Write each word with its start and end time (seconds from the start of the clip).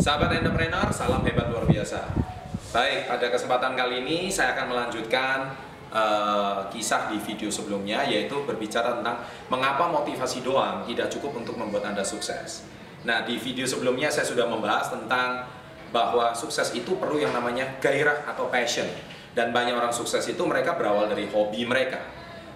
Sahabat 0.00 0.32
entrepreneur, 0.32 0.88
salam 0.88 1.20
hebat 1.20 1.52
luar 1.52 1.68
biasa. 1.68 2.08
Baik, 2.72 3.12
pada 3.12 3.26
kesempatan 3.28 3.76
kali 3.76 4.00
ini 4.00 4.32
saya 4.32 4.56
akan 4.56 4.72
melanjutkan 4.72 5.52
uh, 5.92 6.64
kisah 6.72 7.12
di 7.12 7.20
video 7.20 7.52
sebelumnya 7.52 8.00
yaitu 8.08 8.40
berbicara 8.48 8.96
tentang 8.96 9.20
mengapa 9.52 9.92
motivasi 9.92 10.40
doang 10.40 10.88
tidak 10.88 11.12
cukup 11.12 11.44
untuk 11.44 11.60
membuat 11.60 11.92
Anda 11.92 12.00
sukses. 12.00 12.64
Nah, 13.04 13.28
di 13.28 13.36
video 13.36 13.68
sebelumnya 13.68 14.08
saya 14.08 14.24
sudah 14.24 14.48
membahas 14.48 14.96
tentang 14.96 15.44
bahwa 15.92 16.32
sukses 16.32 16.72
itu 16.72 16.96
perlu 16.96 17.20
yang 17.20 17.36
namanya 17.36 17.76
gairah 17.76 18.24
atau 18.32 18.48
passion. 18.48 18.88
Dan 19.36 19.52
banyak 19.52 19.76
orang 19.76 19.92
sukses 19.92 20.24
itu 20.24 20.40
mereka 20.48 20.72
berawal 20.80 21.04
dari 21.12 21.28
hobi 21.28 21.68
mereka. 21.68 22.00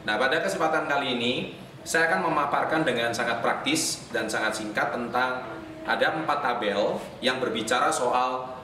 Nah, 0.09 0.17
pada 0.17 0.41
kesempatan 0.41 0.89
kali 0.89 1.21
ini 1.21 1.53
saya 1.85 2.09
akan 2.09 2.33
memaparkan 2.33 2.81
dengan 2.83 3.13
sangat 3.13 3.45
praktis 3.45 4.09
dan 4.09 4.25
sangat 4.25 4.57
singkat 4.57 4.89
tentang 4.97 5.56
ada 5.87 6.19
empat 6.19 6.43
tabel 6.43 6.99
yang 7.23 7.39
berbicara 7.39 7.89
soal 7.95 8.59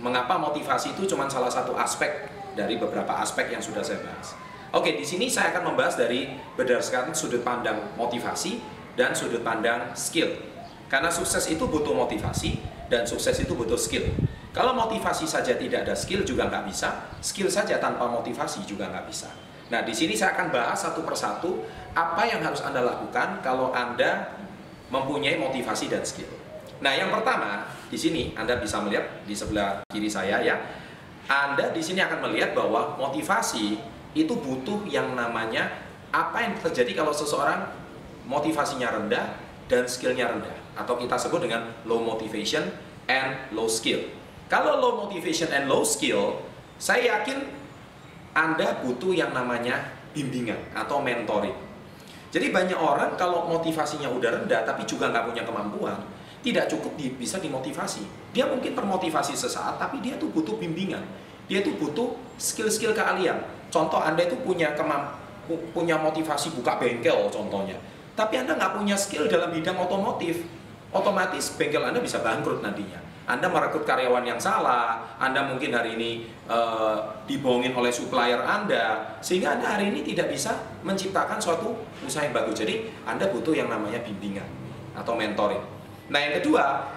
mengapa 0.00 0.40
motivasi 0.40 0.96
itu 0.98 1.06
cuma 1.06 1.28
salah 1.28 1.52
satu 1.52 1.76
aspek 1.78 2.26
dari 2.58 2.80
beberapa 2.80 3.12
aspek 3.20 3.52
yang 3.52 3.62
sudah 3.62 3.84
saya 3.84 4.02
bahas. 4.02 4.34
Oke, 4.72 4.96
di 4.96 5.04
sini 5.04 5.28
saya 5.28 5.52
akan 5.52 5.72
membahas 5.72 6.00
dari 6.00 6.32
berdasarkan 6.56 7.12
sudut 7.12 7.44
pandang 7.44 7.92
motivasi 7.94 8.58
dan 8.96 9.12
sudut 9.12 9.44
pandang 9.44 9.92
skill. 9.92 10.32
Karena 10.88 11.12
sukses 11.12 11.44
itu 11.48 11.68
butuh 11.68 11.92
motivasi 11.92 12.60
dan 12.88 13.04
sukses 13.04 13.36
itu 13.40 13.52
butuh 13.52 13.76
skill. 13.76 14.08
Kalau 14.52 14.76
motivasi 14.76 15.24
saja 15.24 15.56
tidak 15.56 15.88
ada 15.88 15.96
skill 15.96 16.24
juga 16.24 16.48
nggak 16.48 16.68
bisa, 16.68 17.08
skill 17.24 17.48
saja 17.48 17.80
tanpa 17.80 18.04
motivasi 18.08 18.64
juga 18.68 18.88
nggak 18.92 19.08
bisa. 19.08 19.28
Nah, 19.72 19.80
di 19.80 19.96
sini 19.96 20.12
saya 20.12 20.36
akan 20.36 20.52
bahas 20.52 20.76
satu 20.76 21.00
persatu 21.00 21.64
apa 21.96 22.28
yang 22.28 22.44
harus 22.44 22.60
Anda 22.60 22.84
lakukan 22.84 23.40
kalau 23.40 23.72
Anda 23.72 24.36
mempunyai 24.92 25.40
motivasi 25.40 25.88
dan 25.88 26.04
skill. 26.04 26.41
Nah, 26.82 26.92
yang 26.98 27.14
pertama, 27.14 27.62
di 27.86 27.94
sini 27.94 28.34
Anda 28.34 28.58
bisa 28.58 28.82
melihat 28.82 29.22
di 29.22 29.38
sebelah 29.38 29.86
kiri 29.86 30.10
saya 30.10 30.42
ya. 30.42 30.58
Anda 31.30 31.70
di 31.70 31.78
sini 31.78 32.02
akan 32.02 32.26
melihat 32.26 32.58
bahwa 32.58 32.98
motivasi 32.98 33.78
itu 34.18 34.34
butuh 34.34 34.82
yang 34.90 35.14
namanya 35.14 35.70
apa 36.10 36.42
yang 36.42 36.58
terjadi 36.58 36.98
kalau 36.98 37.14
seseorang 37.14 37.70
motivasinya 38.26 38.98
rendah 38.98 39.38
dan 39.70 39.86
skillnya 39.86 40.28
rendah 40.28 40.52
atau 40.76 40.98
kita 40.98 41.14
sebut 41.16 41.46
dengan 41.46 41.70
low 41.86 42.02
motivation 42.02 42.66
and 43.06 43.54
low 43.54 43.70
skill. 43.70 44.02
Kalau 44.50 44.82
low 44.82 45.06
motivation 45.06 45.48
and 45.54 45.70
low 45.70 45.86
skill, 45.86 46.42
saya 46.76 47.16
yakin 47.22 47.46
Anda 48.34 48.82
butuh 48.82 49.14
yang 49.14 49.30
namanya 49.30 49.80
bimbingan 50.12 50.58
atau 50.74 51.00
mentoring. 51.00 51.56
Jadi 52.32 52.48
banyak 52.52 52.76
orang 52.76 53.16
kalau 53.16 53.48
motivasinya 53.48 54.10
udah 54.10 54.42
rendah 54.42 54.66
tapi 54.66 54.84
juga 54.84 55.08
nggak 55.08 55.24
punya 55.32 55.42
kemampuan, 55.44 55.96
tidak 56.42 56.66
cukup 56.68 56.98
di, 56.98 57.14
bisa 57.14 57.38
dimotivasi. 57.38 58.02
Dia 58.34 58.50
mungkin 58.50 58.74
termotivasi 58.74 59.38
sesaat, 59.38 59.78
tapi 59.78 60.02
dia 60.02 60.18
tuh 60.18 60.28
butuh 60.34 60.58
bimbingan. 60.58 61.02
Dia 61.46 61.62
tuh 61.62 61.78
butuh 61.78 62.18
skill-skill 62.36 62.92
keahlian. 62.92 63.38
Contoh 63.70 64.02
Anda 64.02 64.26
itu 64.26 64.36
punya 64.42 64.74
kemamp 64.76 65.22
punya 65.74 65.98
motivasi 65.98 66.54
buka 66.54 66.78
bengkel 66.78 67.26
contohnya. 67.30 67.74
Tapi 68.14 68.38
Anda 68.38 68.54
nggak 68.54 68.78
punya 68.78 68.94
skill 68.94 69.26
dalam 69.26 69.50
bidang 69.50 69.74
otomotif, 69.80 70.44
otomatis 70.92 71.56
bengkel 71.56 71.82
Anda 71.82 71.98
bisa 71.98 72.20
bangkrut 72.20 72.60
nantinya. 72.62 73.00
Anda 73.22 73.46
merekrut 73.46 73.86
karyawan 73.86 74.26
yang 74.26 74.40
salah, 74.42 75.14
Anda 75.22 75.46
mungkin 75.46 75.70
hari 75.70 75.94
ini 75.94 76.26
e, 76.26 76.58
dibohongin 77.30 77.70
oleh 77.70 77.94
supplier 77.94 78.42
Anda, 78.42 79.14
sehingga 79.22 79.54
Anda 79.54 79.78
hari 79.78 79.94
ini 79.94 80.02
tidak 80.02 80.34
bisa 80.34 80.58
menciptakan 80.82 81.38
suatu 81.38 81.70
usaha 82.02 82.26
yang 82.26 82.34
bagus. 82.34 82.58
Jadi 82.58 82.90
Anda 83.06 83.30
butuh 83.30 83.54
yang 83.54 83.70
namanya 83.70 84.02
bimbingan 84.02 84.46
atau 84.98 85.14
mentoring. 85.14 85.81
Nah 86.12 86.20
yang 86.20 86.44
kedua 86.44 86.92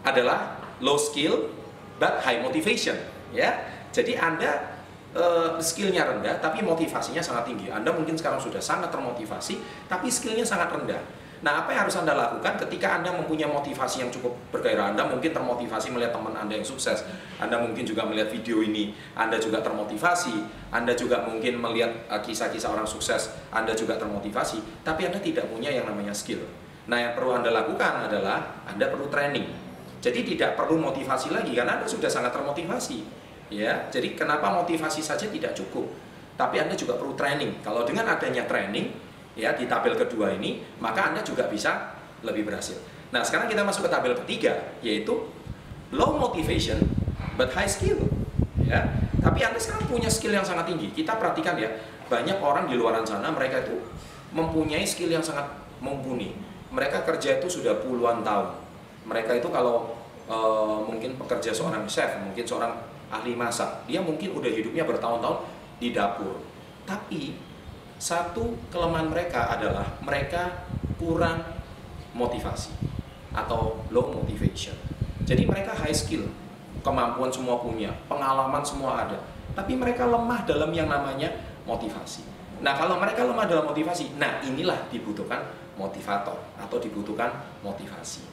adalah 0.00 0.56
low 0.80 0.96
skill 0.96 1.52
but 2.00 2.24
high 2.24 2.40
motivation 2.40 2.96
ya. 3.36 3.52
Jadi 3.92 4.16
Anda 4.16 4.80
uh, 5.12 5.60
skillnya 5.60 6.08
rendah 6.08 6.40
tapi 6.40 6.64
motivasinya 6.64 7.20
sangat 7.20 7.52
tinggi. 7.52 7.68
Anda 7.68 7.92
mungkin 7.92 8.16
sekarang 8.16 8.40
sudah 8.40 8.60
sangat 8.60 8.88
termotivasi 8.88 9.60
tapi 9.92 10.08
skillnya 10.08 10.48
sangat 10.48 10.72
rendah. 10.72 11.00
Nah, 11.44 11.60
apa 11.60 11.76
yang 11.76 11.84
harus 11.84 12.00
Anda 12.00 12.16
lakukan 12.16 12.56
ketika 12.64 12.96
Anda 12.96 13.12
mempunyai 13.12 13.44
motivasi 13.44 14.00
yang 14.00 14.08
cukup 14.08 14.32
bergairah? 14.56 14.96
Anda 14.96 15.04
mungkin 15.04 15.36
termotivasi 15.36 15.92
melihat 15.92 16.16
teman 16.16 16.32
Anda 16.32 16.56
yang 16.56 16.64
sukses. 16.64 17.04
Anda 17.36 17.60
mungkin 17.60 17.84
juga 17.84 18.08
melihat 18.08 18.32
video 18.32 18.64
ini, 18.64 18.96
Anda 19.12 19.36
juga 19.36 19.60
termotivasi. 19.60 20.32
Anda 20.72 20.96
juga 20.96 21.28
mungkin 21.28 21.60
melihat 21.60 21.92
eh, 22.08 22.20
kisah-kisah 22.24 22.72
uh, 22.72 22.80
orang 22.80 22.88
sukses, 22.88 23.36
Anda 23.52 23.76
juga 23.76 24.00
termotivasi. 24.00 24.80
Tapi 24.80 25.12
Anda 25.12 25.20
tidak 25.20 25.52
punya 25.52 25.68
yang 25.68 25.84
namanya 25.84 26.16
skill. 26.16 26.40
Nah, 26.86 26.98
yang 27.02 27.12
perlu 27.18 27.34
Anda 27.34 27.50
lakukan 27.50 28.06
adalah 28.06 28.62
Anda 28.66 28.86
perlu 28.86 29.10
training. 29.10 29.46
Jadi 29.98 30.22
tidak 30.22 30.54
perlu 30.54 30.78
motivasi 30.78 31.34
lagi 31.34 31.50
karena 31.50 31.82
Anda 31.82 31.88
sudah 31.90 32.06
sangat 32.06 32.30
termotivasi. 32.30 33.02
Ya, 33.50 33.90
jadi 33.90 34.14
kenapa 34.14 34.50
motivasi 34.54 35.02
saja 35.02 35.26
tidak 35.26 35.54
cukup? 35.58 35.86
Tapi 36.38 36.62
Anda 36.62 36.78
juga 36.78 36.94
perlu 36.94 37.18
training. 37.18 37.62
Kalau 37.62 37.82
dengan 37.82 38.06
adanya 38.06 38.46
training 38.46 38.94
ya 39.34 39.58
di 39.58 39.66
tabel 39.66 39.98
kedua 39.98 40.30
ini, 40.34 40.62
maka 40.78 41.10
Anda 41.10 41.26
juga 41.26 41.50
bisa 41.50 41.98
lebih 42.22 42.46
berhasil. 42.46 42.78
Nah, 43.10 43.22
sekarang 43.26 43.50
kita 43.50 43.66
masuk 43.66 43.86
ke 43.86 43.90
tabel 43.90 44.14
ketiga 44.22 44.78
yaitu 44.82 45.26
low 45.90 46.14
motivation 46.18 46.78
but 47.34 47.50
high 47.50 47.70
skill. 47.70 47.98
Ya. 48.62 48.86
Tapi 49.18 49.42
Anda 49.42 49.58
sekarang 49.58 49.90
punya 49.90 50.06
skill 50.06 50.34
yang 50.34 50.46
sangat 50.46 50.70
tinggi. 50.70 50.94
Kita 50.94 51.18
perhatikan 51.18 51.58
ya, 51.58 51.66
banyak 52.06 52.38
orang 52.38 52.70
di 52.70 52.78
luar 52.78 52.94
sana 53.02 53.34
mereka 53.34 53.66
itu 53.66 53.74
mempunyai 54.30 54.86
skill 54.86 55.10
yang 55.10 55.22
sangat 55.22 55.50
mumpuni 55.82 56.46
mereka 56.70 57.06
kerja 57.06 57.38
itu 57.38 57.48
sudah 57.60 57.78
puluhan 57.82 58.26
tahun. 58.26 58.54
Mereka 59.06 59.38
itu 59.38 59.48
kalau 59.50 59.94
e, 60.26 60.38
mungkin 60.82 61.14
pekerja 61.14 61.54
seorang 61.54 61.86
chef, 61.86 62.18
mungkin 62.18 62.42
seorang 62.42 62.74
ahli 63.10 63.38
masak, 63.38 63.86
dia 63.86 64.02
mungkin 64.02 64.34
udah 64.34 64.50
hidupnya 64.50 64.82
bertahun-tahun 64.82 65.46
di 65.78 65.94
dapur. 65.94 66.42
Tapi 66.86 67.38
satu 67.96 68.58
kelemahan 68.68 69.08
mereka 69.08 69.48
adalah 69.54 69.86
mereka 70.02 70.66
kurang 70.98 71.40
motivasi 72.12 72.72
atau 73.32 73.84
low 73.92 74.10
motivation. 74.10 74.74
Jadi 75.26 75.44
mereka 75.44 75.74
high 75.74 75.94
skill, 75.94 76.26
kemampuan 76.82 77.30
semua 77.30 77.58
punya, 77.60 77.92
pengalaman 78.06 78.62
semua 78.62 79.06
ada, 79.06 79.18
tapi 79.54 79.74
mereka 79.74 80.06
lemah 80.06 80.46
dalam 80.46 80.70
yang 80.70 80.86
namanya 80.86 81.30
motivasi. 81.66 82.35
Nah, 82.64 82.72
kalau 82.72 82.96
mereka 82.96 83.28
lemah 83.28 83.44
dalam 83.44 83.68
motivasi, 83.68 84.16
nah 84.16 84.40
inilah 84.40 84.88
dibutuhkan 84.88 85.44
motivator 85.76 86.40
atau 86.56 86.76
dibutuhkan 86.80 87.28
motivasi. 87.60 88.24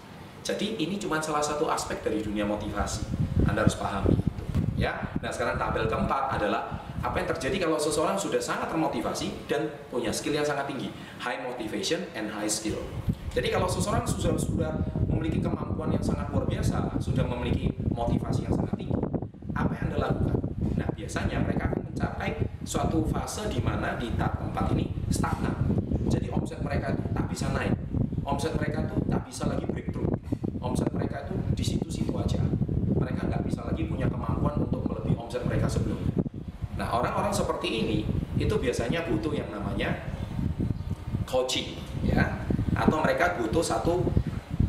Jadi 0.44 0.80
ini 0.80 0.96
cuma 1.00 1.20
salah 1.20 1.44
satu 1.44 1.68
aspek 1.68 2.04
dari 2.04 2.24
dunia 2.24 2.48
motivasi. 2.48 3.04
Anda 3.44 3.68
harus 3.68 3.76
pahami 3.76 4.16
itu, 4.16 4.44
ya. 4.80 4.96
Nah, 5.20 5.32
sekarang 5.32 5.60
tabel 5.60 5.88
keempat 5.92 6.40
adalah 6.40 6.84
apa 7.04 7.20
yang 7.20 7.28
terjadi 7.36 7.68
kalau 7.68 7.76
seseorang 7.76 8.16
sudah 8.16 8.40
sangat 8.40 8.72
termotivasi 8.72 9.48
dan 9.52 9.68
punya 9.92 10.08
skill 10.16 10.40
yang 10.40 10.48
sangat 10.48 10.72
tinggi, 10.72 10.88
high 11.20 11.44
motivation 11.44 12.00
and 12.16 12.32
high 12.32 12.48
skill. 12.48 12.80
Jadi 13.36 13.52
kalau 13.52 13.68
seseorang 13.68 14.08
sudah 14.08 14.40
sudah 14.40 14.72
memiliki 15.12 15.44
kemampuan 15.44 15.92
yang 15.92 16.04
sangat 16.04 16.32
luar 16.32 16.48
biasa, 16.48 16.96
sudah 17.04 17.28
memiliki 17.28 17.76
motivasi 17.92 18.48
yang 18.48 18.56
sangat 18.56 18.76
tinggi, 18.80 18.96
apa 19.52 19.72
yang 19.76 19.92
Anda 19.92 19.98
lakukan? 20.00 20.36
Nah, 20.80 20.88
biasanya 20.96 21.38
mereka 21.44 21.64
akan 21.76 21.82
mencapai 21.92 22.32
suatu 22.64 23.04
fase 23.12 23.48
di 23.52 23.60
mana 23.60 24.00
di 24.00 24.12
tahap 24.16 24.40
keempat 24.40 24.72
ini 24.76 24.92
stagnan. 25.12 25.56
Jadi 26.08 26.32
omset 26.32 26.60
mereka 26.64 26.96
tak 27.12 27.28
bisa 27.28 27.52
naik. 27.52 27.76
Omset 28.24 28.56
mereka 28.56 28.88
itu 28.88 28.96
tak 29.12 29.22
bisa 29.28 29.44
lagi 29.52 29.68
breakthrough. 29.68 30.10
Omset 30.64 30.90
mereka 30.96 31.28
itu 31.28 31.36
di 31.56 31.64
situ-situ 31.64 32.12
aja. 32.16 32.40
Mereka 32.96 33.28
nggak 33.28 33.44
bisa 33.44 33.68
lagi 33.68 33.84
punya 33.88 34.08
kemampuan 34.08 34.64
untuk 34.64 34.88
melebihi 34.88 35.20
omset 35.20 35.44
mereka 35.44 35.68
sebelumnya. 35.68 36.12
Nah, 36.80 36.88
orang-orang 36.90 37.36
seperti 37.36 37.70
ini 37.70 37.98
itu 38.40 38.56
biasanya 38.58 39.06
butuh 39.06 39.36
yang 39.36 39.52
namanya 39.54 40.10
coaching, 41.30 41.78
ya, 42.02 42.42
atau 42.74 42.98
mereka 43.04 43.38
butuh 43.38 43.62
satu 43.62 44.02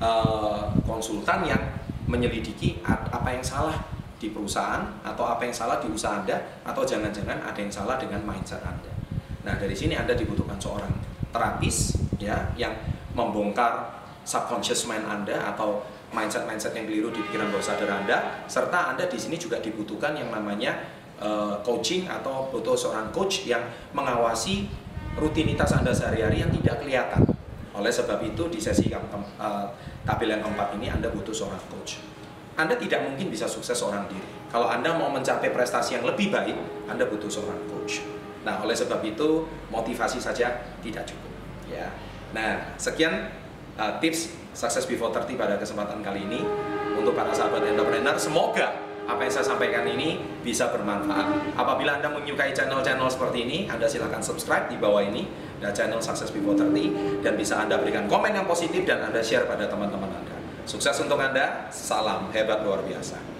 uh, 0.03 0.69
konsultan 0.85 1.49
yang 1.49 1.63
menyelidiki 2.05 2.85
apa 2.85 3.33
yang 3.33 3.41
salah 3.41 3.94
di 4.19 4.31
perusahaan 4.31 4.87
atau 5.03 5.25
apa 5.27 5.45
yang 5.45 5.55
salah 5.55 5.83
di 5.83 5.91
usaha 5.91 6.23
Anda 6.23 6.63
atau 6.63 6.83
jangan-jangan 6.87 7.43
ada 7.45 7.59
yang 7.59 7.73
salah 7.73 7.97
dengan 7.99 8.23
mindset 8.23 8.63
Anda. 8.63 8.93
Nah, 9.45 9.55
dari 9.61 9.77
sini 9.77 9.99
Anda 9.99 10.17
dibutuhkan 10.17 10.57
seorang 10.57 10.91
terapis 11.35 11.99
ya 12.17 12.49
yang 12.57 12.73
membongkar 13.13 14.03
subconscious 14.25 14.89
mind 14.89 15.05
Anda 15.05 15.53
atau 15.53 15.85
mindset-mindset 16.15 16.73
yang 16.79 16.87
keliru 16.87 17.11
di 17.11 17.21
pikiran 17.27 17.51
bawah 17.51 17.61
sadar 17.61 17.91
Anda 17.91 18.47
serta 18.47 18.95
Anda 18.95 19.11
di 19.11 19.19
sini 19.19 19.37
juga 19.37 19.59
dibutuhkan 19.59 20.15
yang 20.15 20.31
namanya 20.31 20.87
uh, 21.19 21.59
coaching 21.67 22.07
atau 22.07 22.49
butuh 22.49 22.79
seorang 22.79 23.11
coach 23.11 23.45
yang 23.45 23.67
mengawasi 23.93 24.71
rutinitas 25.19 25.75
Anda 25.75 25.91
sehari-hari 25.91 26.43
yang 26.47 26.51
tidak 26.55 26.81
kelihatan. 26.83 27.23
Oleh 27.75 27.91
sebab 27.91 28.23
itu 28.23 28.47
di 28.47 28.63
sesi 28.63 28.87
yang 28.87 29.03
uh, 29.11 29.67
tabel 30.07 30.31
yang 30.31 30.41
keempat 30.47 30.79
ini 30.79 30.87
Anda 30.89 31.11
butuh 31.11 31.35
seorang 31.35 31.61
coach. 31.67 32.14
Anda 32.55 32.79
tidak 32.79 33.03
mungkin 33.03 33.31
bisa 33.31 33.51
sukses 33.51 33.75
seorang 33.75 34.07
diri. 34.07 34.23
Kalau 34.51 34.71
Anda 34.71 34.95
mau 34.95 35.11
mencapai 35.11 35.51
prestasi 35.51 35.99
yang 35.99 36.07
lebih 36.07 36.31
baik, 36.31 36.55
Anda 36.87 37.11
butuh 37.11 37.27
seorang 37.27 37.59
coach. 37.67 38.07
Nah, 38.47 38.63
oleh 38.63 38.77
sebab 38.77 39.03
itu 39.03 39.49
motivasi 39.73 40.23
saja 40.23 40.63
tidak 40.85 41.09
cukup. 41.09 41.33
Ya. 41.67 41.91
Nah, 42.31 42.77
sekian 42.79 43.35
uh, 43.75 43.99
tips 43.99 44.31
sukses 44.55 44.87
before 44.87 45.11
30 45.11 45.35
pada 45.35 45.55
kesempatan 45.59 46.05
kali 46.05 46.27
ini. 46.31 46.43
untuk 46.95 47.11
para 47.19 47.35
sahabat 47.35 47.67
entrepreneur. 47.67 48.15
Semoga 48.15 48.71
apa 49.05 49.21
yang 49.21 49.33
saya 49.35 49.45
sampaikan 49.45 49.85
ini 49.85 50.23
bisa 50.41 50.73
bermanfaat. 50.73 51.59
Apabila 51.59 52.01
Anda 52.01 52.09
menyukai 52.09 52.57
channel-channel 52.57 53.11
seperti 53.11 53.45
ini, 53.45 53.59
Anda 53.69 53.85
silahkan 53.85 54.23
subscribe 54.23 54.71
di 54.73 54.81
bawah 54.81 55.05
ini, 55.05 55.29
dan 55.61 55.77
channel 55.77 56.01
Success 56.01 56.33
Before 56.33 56.57
30, 56.57 57.21
dan 57.21 57.35
bisa 57.37 57.61
Anda 57.61 57.77
berikan 57.83 58.09
komen 58.09 58.33
yang 58.33 58.47
positif 58.49 58.89
dan 58.89 59.05
Anda 59.05 59.21
share 59.21 59.45
pada 59.45 59.69
teman-teman 59.69 60.09
Anda. 60.09 60.34
Sukses 60.65 60.97
untuk 60.97 61.21
Anda, 61.21 61.69
salam 61.69 62.33
hebat 62.33 62.65
luar 62.65 62.81
biasa. 62.81 63.34